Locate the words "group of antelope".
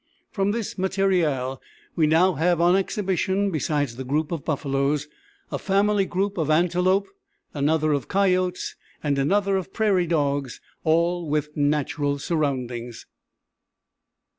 6.07-7.07